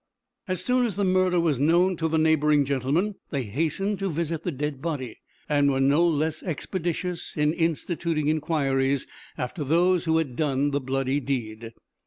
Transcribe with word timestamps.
As 0.47 0.65
soon 0.65 0.87
as 0.87 0.95
the 0.95 1.05
murder 1.05 1.39
was 1.39 1.59
known 1.59 1.95
to 1.97 2.07
the 2.07 2.17
neighboring 2.17 2.65
gentlemen, 2.65 3.13
they 3.29 3.43
hastened 3.43 3.99
to 3.99 4.09
visit 4.09 4.41
the 4.43 4.51
dead 4.51 4.81
body, 4.81 5.17
and 5.47 5.69
were 5.69 5.79
no 5.79 6.03
less 6.07 6.41
expeditious 6.41 7.37
in 7.37 7.53
instituting 7.53 8.27
inquiries 8.27 9.05
after 9.37 9.63
those 9.63 10.05
who 10.05 10.17
had 10.17 10.35
done 10.35 10.71
the 10.71 10.81
bloody 10.81 11.19
deed. 11.19 11.73